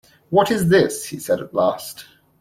‘What 0.31 0.49
is 0.49 0.67
this?’ 0.67 1.05
he 1.05 1.19
said 1.19 1.41
at 1.41 1.53
last. 1.53 2.05